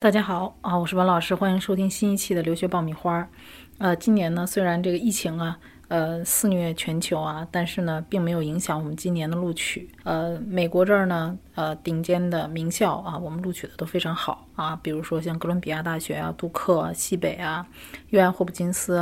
[0.00, 3.28] 大家好啊，我是文老师，欢迎收听新一期的留学爆米花。
[3.78, 9.90] 呃，今年呢，虽然这个疫情啊，呃，肆虐全球啊，但是呢，并没有影响我们今年的录取。
[10.04, 17.66] 呃，美国这儿呢，呃，顶尖的名校啊，我们录取的都非常好啊，比如说像哥伦比亚大学啊、杜克、啊西北啊、
[18.10, 18.94] 约翰霍普金斯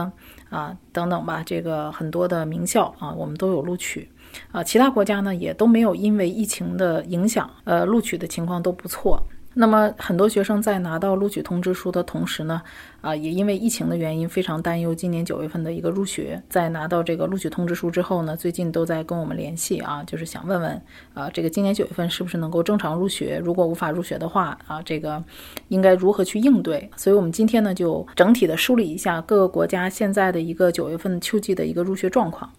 [0.49, 4.11] 啊等等吧，这个很多的名校啊，我们都有录取。
[4.51, 9.23] 啊，其他国家呢，也都没有因为疫情的影响，呃，录取的情况都不错。
[9.59, 12.61] 那么很多学生在拿到录取通知书的同时呢，
[13.01, 16.43] 啊，也因为疫情的原因非常担忧今年九月份的一个入学。
[16.47, 20.83] 在拿到这个录取通知书之后呢，最近都在跟我们联系啊，就是想问问，
[21.15, 23.41] 啊，这个今年九月份是不是能够正常入学？
[23.43, 25.25] 如果无法入学的话，啊，这个
[25.69, 26.91] 应该如何去应对？
[26.95, 32.53] 所以我们今天呢，就整体的梳理一下各个国家现在的一个九月份秋季的一个入学状况。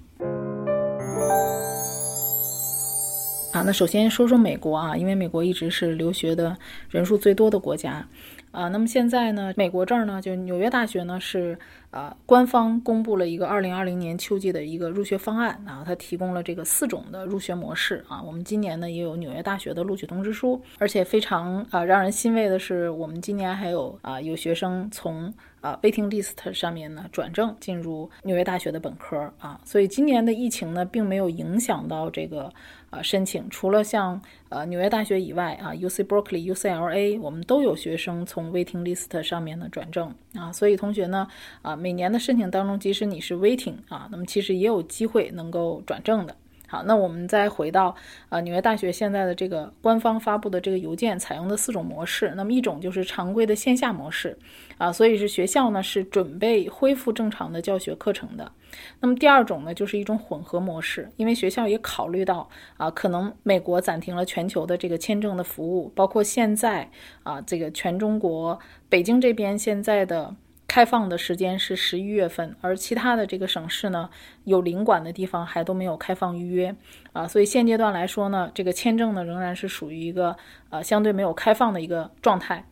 [3.65, 6.57] 那首先说说美国啊，因为美国一直是留学的
[6.89, 8.05] 人数最多的国家，
[8.51, 11.57] 啊，那么现在呢，美国这儿呢，就纽约大学呢是
[11.97, 32.53] 啊，官方公布了一个二零二零年秋季的一个入学方案啊，它提供了这个四种的入学模式啊，我们今年呢也有纽约大学的录取通知书，而且非常啊让人欣慰的是，我们今年还有啊有学生从啊 waiting list 上面呢转正进入纽约大学的本科啊，所以今年的疫情呢并没有影响到这个。
[32.89, 41.27] 啊，申请除了像呃纽约大学以外啊，U C Berkeley、U C L A，我们都有学生从 waiting list 上面呢转正啊，所以同学呢
[41.61, 46.35] 啊，每年的申请当中，即使你是 waiting 啊，那么其实也有机会能够转正的。
[46.67, 47.95] 好，那我们再回到
[48.27, 52.33] 啊纽约大学现在的这个官方发布的这个邮件，采用的四种模式。
[52.35, 54.37] 那么一种就是常规的线下模式，
[54.77, 58.51] 啊，所以是学校呢是准备恢复正常的教学课程的。
[58.99, 66.91] 那么第二种呢就是一种混合模式，因为学校也考虑到啊，可能美国暂停了全球的这个签证的服务，包括现在
[67.23, 70.35] 啊这个全中国北京这边现在的。
[70.67, 74.09] 开放的时间是十一月份，而其他的这个省市呢，
[74.43, 76.75] 有领馆的地方还都没有开放预约
[77.13, 80.35] 啊，所以现阶段来说呢，这个签证呢仍然是属于一个
[80.69, 82.65] 呃相对没有开放的一个状态。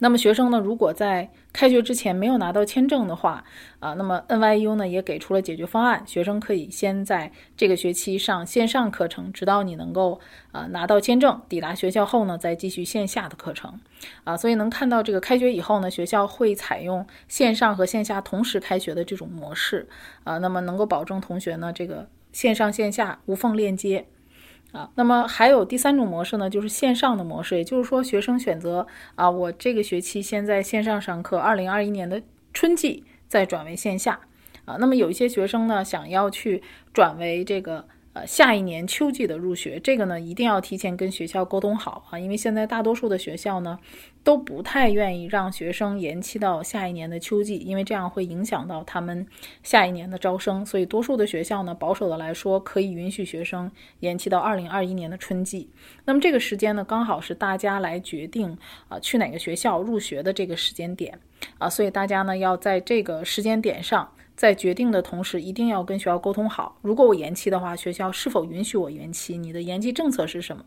[0.00, 3.42] 那么学生呢，如果在开学之前没有拿到签证的话，
[3.80, 10.20] 啊，那么 NYU 呢也给出了解决方案，学生可以先在这个学期上线上课程，直到你能够
[10.52, 13.78] 啊拿到签证，抵达学校后呢再继续线下的课程，
[14.24, 19.88] 啊，所以能看到这个开学以后呢，学校会采用线上和线下同时开学的这种模式，
[20.24, 24.06] 啊，那么能够保证同学呢这个线上线下无缝链接。
[24.72, 34.20] 啊，那么还有第三种模式呢，就是线上的模式，也就是说，学生选择啊，我这个学期先在线上上课，二零二一年的春季再转为线下。
[34.64, 36.62] 啊，那么有一些学生呢，想要去
[36.92, 37.86] 转为这个。
[38.26, 43.78] 下一年秋季的入学，这个呢一定要提前跟学校沟通好啊，因为现在大多数的学校呢
[44.22, 49.26] 都不太愿意让学生延期到下一年的秋季，因为这样会影响到他们
[49.62, 53.70] 下一年的招生，所以多数的学校呢保守的来说可以允许学生
[54.00, 55.70] 延期到二零二一年的春季。
[56.04, 58.56] 那么这个时间呢刚好是大家来决定
[58.88, 61.18] 啊去哪个学校入学的这个时间点
[61.58, 64.08] 啊，所以大家呢要在这个时间点上。
[64.38, 66.78] 在决定的同时，一定要跟学校沟通好。
[66.80, 69.36] 如果我延期的话，学校是否允许我延期？
[69.36, 70.64] 你的延期政策是什么？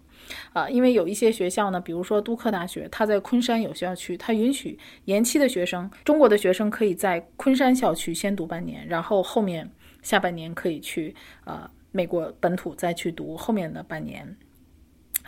[0.51, 9.71] 啊，因为有一些学校呢，比如说杜克大学，它在昆山有校区，它允许延期的学生，中国的学生可以在昆山校区先读半年，然后后面
[10.01, 11.15] 下半年可以去
[11.45, 14.35] 呃美国本土再去读后面的半年。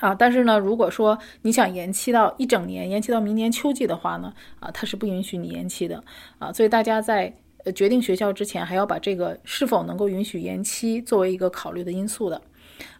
[0.01, 6.03] 啊，但是呢，如果说你想延期到一整年，延期到明年秋季的话呢，啊，它是不允许你延期的。
[6.39, 7.33] 啊，所以大家在。
[7.63, 12.41] 呃，决定学校之前还要把这个是否能够允许延期作为一个考虑的因素的，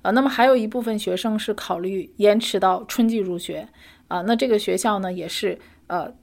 [0.01, 3.67] 啊，那么还有一部分学生是考虑延迟到春季入学，
[4.07, 6.13] 啊，那这个学校呢也是呃，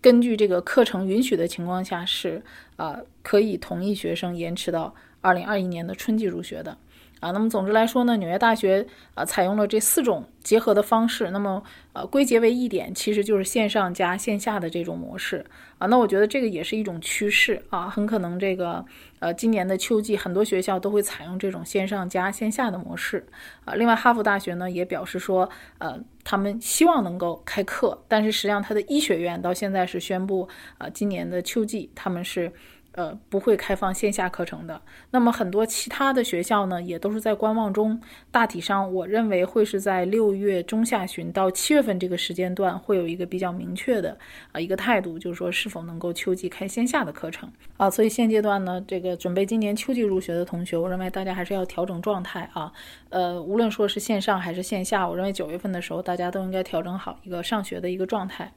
[0.00, 2.42] 根据这个课程允许的情况下是
[2.76, 6.76] 啊，可以同意学生延迟到二零二一年的春季入学的。
[7.20, 11.62] 啊，那么总之来说呢，纽约大学啊采用了这四种结合的方式，那么
[11.92, 15.44] 呃归结为一点，其实就是线上加线下的这种模式
[15.78, 15.86] 啊。
[15.88, 18.84] 那我觉得这个也是一种趋势啊，很可能这个
[19.18, 23.26] 呃今年的秋季很多学校都会采用这种线上加线下的模式
[23.64, 23.74] 啊。
[23.74, 25.48] 另外，哈佛大学呢也表示说，
[25.78, 30.48] 呃，他们希望能够开课，但是实际上他的医学院到现在是宣布
[30.78, 32.52] 啊，今年的秋季他们是。
[32.98, 34.82] 呃，不会开放线下课程的。
[35.12, 37.96] 那么很多其他的学校呢，也都是在观望中。
[38.32, 44.18] 大体上，我认为会是在六月中下旬到七月份这个时间段，会有一个比较明确的
[44.50, 47.88] 啊一个态度，就是说是否能够秋季开线下的课程啊。
[47.88, 52.72] 所以现阶段呢，这个准备今年秋季入学的同学，我认为大家还是要调整状态啊。
[53.10, 58.52] 呃，无论说是线上还是线下，我认为九月份的时候，大家都应该调整好一个上学的一个状态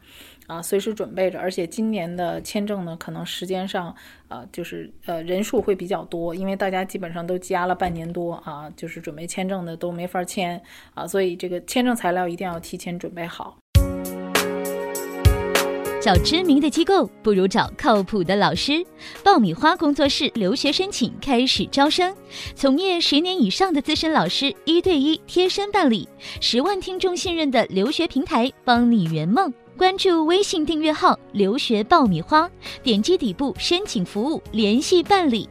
[0.52, 1.40] 啊，随时准备着。
[1.40, 3.96] 而且今年的签证呢，可能时间上。
[4.28, 10.62] 啊，就是呃人数会比较多，因为大家基本上都积压了半年多啊，就是准备签证的都没法签
[10.94, 13.58] 啊，所以这个签证材料一定要提前准备好。
[16.02, 18.86] 找知名的机构不如找靠谱的老师。
[19.22, 22.16] 爆米花工作室留学申请开始招生，
[22.56, 26.08] 从业十年以上的资深老师一对一贴身办理，
[26.40, 29.54] 十万听众信任的留学平台，帮你圆梦。
[29.78, 32.50] 关注微信订阅号“留学爆米花”，
[32.84, 35.50] 点击底部申请服务联系办理。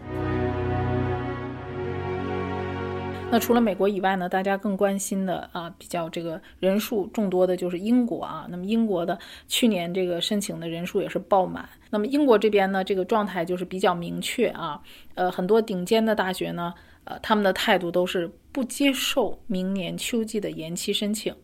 [3.32, 4.28] 那除了美国以外呢？
[4.28, 8.46] 大家更关心的啊，比较这个人数众多的就是英国啊。
[8.50, 9.18] 那么英国的
[9.48, 11.68] 去年这个申请的人数也是爆满。
[11.90, 14.80] 那么英国这边呢，这个状态就是比较明确啊。
[15.14, 16.74] 呃，很多顶尖的大学呢，
[17.04, 21.34] 呃，他们的态度都是不接受明年秋季的延期申请。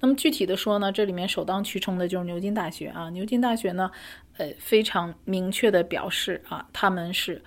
[0.00, 3.10] 那么具体的说呢，这里面首当其冲的就是牛津大学啊。
[3.10, 3.90] 牛津大学呢，
[4.36, 7.42] 呃，非常明确的表示啊，他们是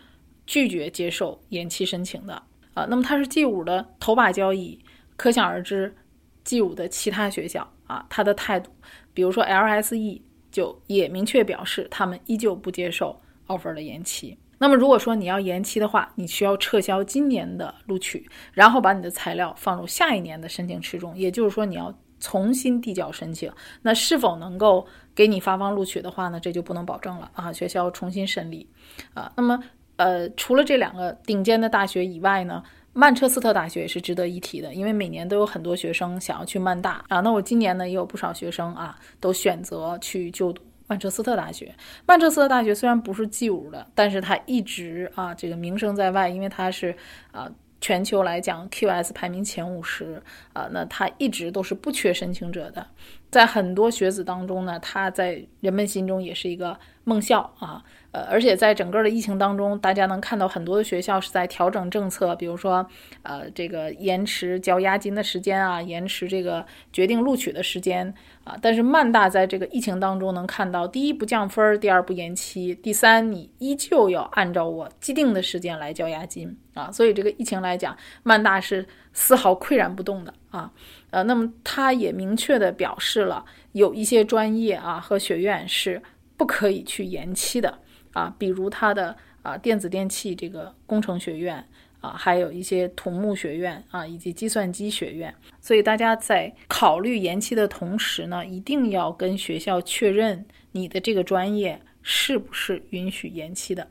[0.46, 2.42] 拒绝接受延期申请的
[2.74, 2.86] 啊。
[2.90, 4.80] 那么它是 G 五的头把交椅，
[5.16, 5.96] 可想而知
[6.44, 8.72] ，G 五的其他学校啊，他的态度，
[9.14, 10.22] 比如说 LSE
[10.52, 14.38] 就也明确表示，他们依旧不接受 offer 的延期。
[14.58, 21.94] 那么如果说你要延期的话，你需要撤销今年的录取，然后把你的材料放入下一年的申请池中，也就是说你要。
[22.26, 23.52] 重新递交申请，
[23.84, 24.84] 那是否能够
[25.14, 26.40] 给你发放录取的话呢？
[26.40, 27.54] 这就不能保证了啊！
[27.54, 28.68] 学校重新审理
[29.14, 29.32] 啊。
[29.38, 29.64] 那么，
[29.98, 32.64] 呃，除了这两个顶尖的大学以外呢，
[32.94, 37.20] 曼彻斯特大学也是值得一提的，因为每年都有很多学生想要去曼大啊。
[37.20, 41.76] 那我今年呢，也有不少学生啊，都选择去就读曼彻斯特大学。
[42.08, 46.98] 曼彻斯特大学虽然不是 G 五的，但是它一直啊，这个名声在外，因为它是
[47.32, 47.48] 啊。
[47.82, 50.22] 全球来讲，QS 排名前五十
[50.54, 52.88] 啊，那它一直都是不缺申请者的，
[53.30, 57.84] 在很多学子当中呢，它在人们心中也是一个梦校啊。
[58.16, 62.88] 呃，而且在整个的疫情当中，大家能看到很多的学校是在调整政策，比如说，
[63.24, 68.14] 呃，这个延迟交押金的时间啊，延迟这个决定录取的时间
[68.46, 68.56] 啊。
[68.62, 76.90] 但是曼大在这个疫情当中能看到，第一不降分，第二不延期，第三你依旧要按照我既定的时间来交押金啊。
[76.90, 80.72] 所以这个疫情来讲，曼大是丝毫岿然不动的啊。
[81.10, 86.02] 呃，那么他也明确的表示了，有一些专业啊和学院是
[86.38, 87.78] 不可以去延期的。
[88.16, 91.62] 啊，比如它的啊电子电器这个工程学院
[92.00, 95.36] 啊，还有一些土木学院啊，以及计算机学院。
[95.60, 103.86] 所以大家在考虑延期的同时呢，一定要跟学校确认你的这个专业是不是允许延期的。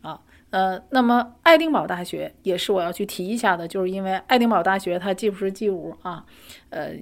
[0.00, 0.18] 啊，
[0.48, 6.24] 呃，那么爱丁堡大学也是我要去提一下的，就是因为爱丁堡大学它既不是 G 五啊，
[6.70, 6.92] 呃，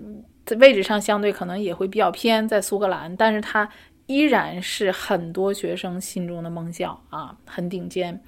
[0.45, 3.71] 在位置上相对可能也会比较偏在苏格兰，但是它。
[4.06, 8.23] 依然是很多学生心中的梦校啊，很顶尖。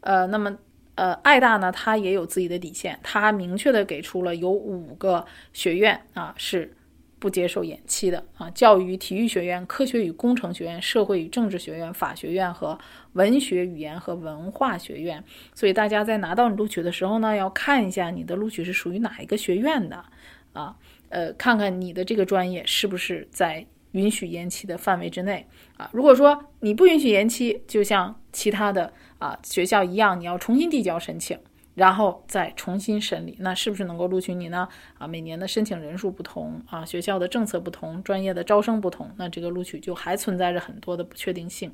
[0.00, 0.56] 呃，那么
[0.94, 6.72] 呃，爱大呢，它也有自己的底线，它明确的给出了有五个学院啊是
[7.18, 12.78] 不接受延期的啊，教育体育学院、科学与工程学院、社会与政治学院、法学院和
[13.14, 15.24] 文学语言和文化学院。
[15.52, 20.04] 所以大家在拿到你录取的时候呢，要看一下你的录取是属于哪一个学院的
[20.52, 20.76] 啊，
[21.08, 23.66] 呃，看看你的这个专业是不是在。
[23.94, 25.46] 允许延期的范围之内
[25.76, 31.38] 啊，如果说你不允许延期，就像其他的啊学校一样，你要重新递交申请，
[31.74, 34.68] 然后再重新审理，那是不是能够录取你呢？
[34.98, 41.72] 啊，每年的申请人数不同啊，学校的政策不同，专业的招生不同，那这个录取就还存在着很多的不确定性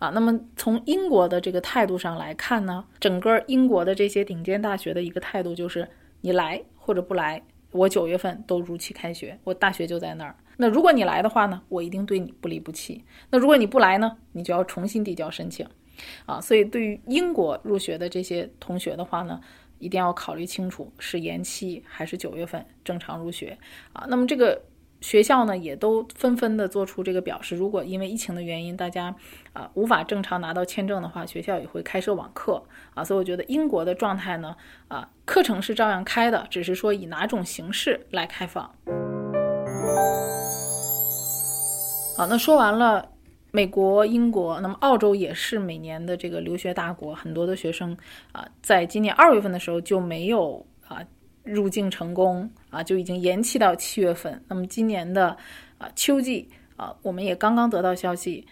[0.00, 0.10] 啊。
[0.10, 5.88] 那么从英国的这个态度上来看呢，整个英国的这些顶尖大学的一个态度就是，
[6.22, 7.40] 你来或者不来，
[7.70, 10.34] 我九月份都如期开学，我大学就在那儿。
[10.56, 13.04] 那如果你来的话呢，我一定对你不离不弃。
[13.30, 15.66] 那如果你不来呢，你就要重新递交申请，
[16.26, 19.40] 啊，所以对于英国入学的这些同学的话呢，
[19.78, 23.58] 一定要考虑清楚是延期还是九月份正常入学
[23.92, 24.06] 啊。
[24.08, 24.62] 那么这个
[25.00, 29.14] 学校呢，也都纷纷的做出这个表示，如果因为疫情的原因，大家
[29.52, 33.04] 啊无法正常拿到签证的话，学校也会开设网课啊。
[33.04, 34.56] 所以我觉得英国的状态呢，
[34.88, 38.74] 啊，课程是照样开的，只是说以哪种形式来开放。
[42.16, 43.08] 好，那说完了
[43.50, 47.96] 美国、英国，那么澳洲也是每年的这个留学大国，很多的学生
[48.30, 51.02] 啊，在今年二月份的时候就没有啊
[51.42, 54.40] 入境成功啊，就已经延期到七月份。
[54.46, 55.36] 那么今年的
[55.78, 58.46] 啊秋季啊，我们也刚刚得到消息。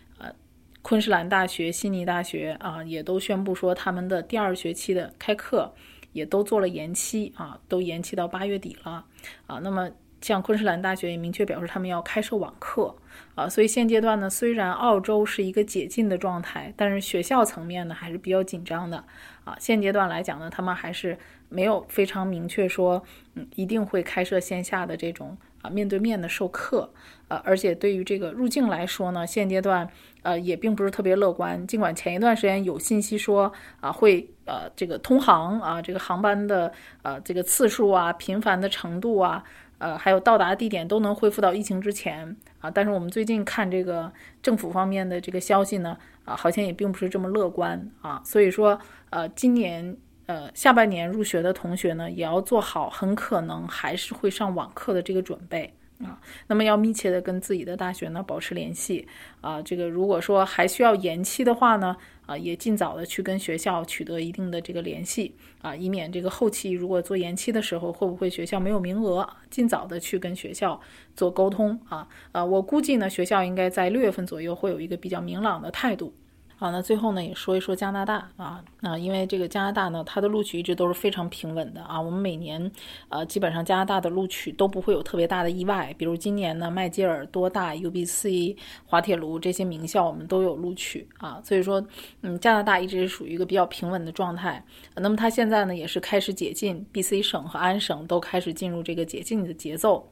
[0.84, 5.72] 昆士兰大学、悉尼大学啊，也都宣布说他们的第二学期的开课
[6.12, 9.04] 也都做了延期啊，都延期到八月底了
[9.46, 9.60] 啊。
[9.60, 9.88] 那么
[10.22, 12.96] 像昆士兰大学也明确表示他们要开设网课
[13.34, 13.46] 啊。
[13.46, 19.04] 所以现阶段呢，虽然澳洲是一个解禁的状态，但是学校层面呢还是比较紧张的
[19.44, 19.54] 啊。
[19.60, 21.18] 现阶段来讲呢，他们还是
[21.50, 23.02] 没有非常明确说，
[23.34, 25.36] 嗯，一定会开设线下的这种。
[25.62, 26.92] 啊，面对面的授课，
[27.28, 29.88] 呃，而且对于这个入境来说呢，现阶段
[30.22, 31.64] 呃也并不是特别乐观。
[31.68, 39.44] 尽管前一段时间有信息说啊会呃这个通航啊这个航班的呃这个次数啊频繁的程度啊
[39.82, 44.10] 呃还有到达地点都能恢复到疫情之前啊，但是我们最近看这个
[44.40, 48.78] 政府方面的这个消息呢啊好像也并不是这么乐观啊，所以说
[49.10, 49.96] 呃今年。
[50.26, 56.20] 呃，下半年入学的同学呢，也要做好很可能还是会上网课的这个准备啊。
[56.46, 59.06] 那么要密切的跟自己的大学呢保持联系
[59.40, 59.60] 啊。
[59.62, 70.80] 这个如果说还需要延期的话呢，啊，也尽早的去跟学校取得一定的这个联系啊，以免这个后期如果做延期的时候，会不会学校没有名额，尽早的去跟学校
[71.14, 72.06] 做沟通啊。
[72.32, 76.14] 呃，我估计呢，学校应该在六月份左右会有一个比较明朗的态度。
[76.62, 82.00] 好，那最后呢也说一说加拿大啊，那因为这个加拿大呢，它的录取一直都是非常平稳的啊。
[82.00, 82.70] 我们每年
[83.08, 91.40] 呃基本上加拿大的录取都不会有特别大的意外，比如今年呢麦吉尔、多大、UBC、滑铁卢这些名校我们都有录取啊。
[91.42, 91.84] 所以说，
[92.20, 94.64] 嗯，加拿大一直是属于一个比较平稳的状态。
[94.94, 100.08] 那么它现在呢也是开始解禁，BC 省和安省都开始进入这个解禁的节奏。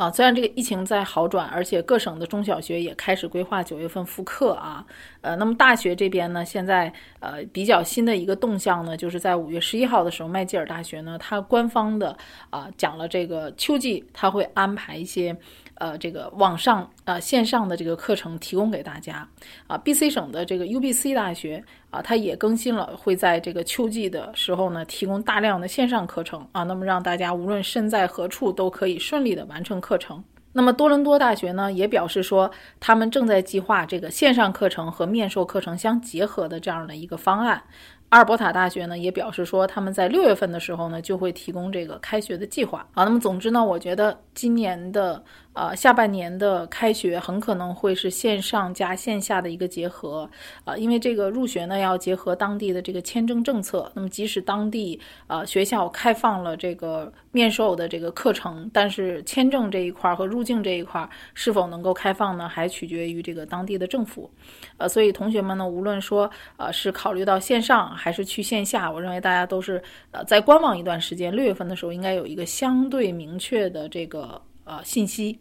[0.00, 4.82] 啊，虽然这个疫情在好转，而且各省的中小学也开始规划九月份复课啊，
[5.20, 12.16] 呃，那么大学这边呢，现在呃比较新的一个动向呢，就是在五月十一号的时候，麦吉尔大学呢，它官方的
[12.48, 15.36] 啊讲了这个秋季，它会安排一些。
[15.80, 19.26] 呃，这个网上啊线上的这个课程提供给大家
[19.66, 19.76] 啊。
[19.76, 30.22] B C 省的这个 U B C 大学啊，它也更新了，会在这个秋季的时候呢，提供大量的线上课程啊，那么让大家无论身在何处都可以顺利的完成课程。
[30.52, 32.50] 那么多伦多大学呢，也表示说，
[32.80, 37.62] 他们正在计划这个线上课程和面授课程相结合的这样的一个方案。
[38.08, 43.04] 阿尔伯塔大学呢也表示说，他们在六月份的时候呢就会提供这个开学的计划啊。
[43.04, 50.30] 那么总之呢，我觉得今年的呃下半年的开学很可能会是线上加线下的一个结合
[50.64, 53.90] 啊，因为这个入学呢要结合当地的这个签证政策。
[53.94, 64.30] 那么即使当地啊学校开放了这个面授的这个课程，但是签证这一块和入境这一块是否能够开放呢，还取决于这个当地的政府。
[64.78, 67.90] 呃，所以同学们呢，无论说呃是考虑到线上。
[68.00, 74.40] 还是去线下，我认为大家都是呃在观望一段时间，六月份的时候应该有一个相对明确的这个
[74.70, 75.40] 呃信息，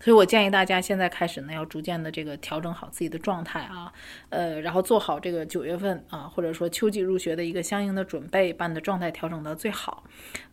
[0.00, 3.92] 所以我建议大家现在开始呢，要逐渐的这个调整好自己的状态啊，
[4.30, 10.02] 呃，然后做好这个九月份啊，或者说秋季入学的一个相应的准备，把你的状态调整到最好，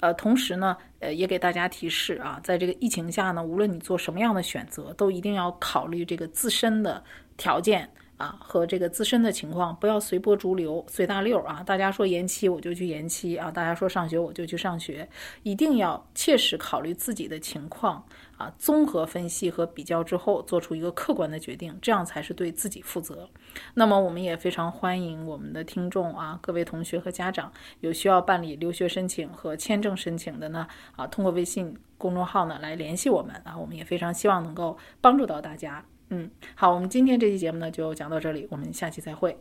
[0.01, 7.03] 呃，同时呢，呃，也给大家提示啊，在这个疫情下呢，无论你做什么样的选择，都一定要考虑这个自身的
[7.38, 7.89] 条件。
[8.24, 11.62] 啊，和这个自身的情况，不要随波逐流、随大溜啊！
[11.62, 15.06] 大家说延期我就去延期啊，大家说上学我就去上学，
[15.42, 18.01] 一定要切实考虑自己的情况
[18.38, 23.27] 啊，综合分析和比较之后，做出一个客观的决定，这样才是对自己负责。
[23.74, 27.51] 那么，我们也非常欢迎我们的听众啊，各位同学和家长
[27.82, 30.65] 有需要办理留学申请和签证申请的呢，
[30.96, 35.84] 啊，通过微信公众号呢来联系我们啊，我们也非常希望能够帮助到大家。
[36.15, 39.36] 嗯，好，我们今天这期节目呢就讲到这里，我们下期再会。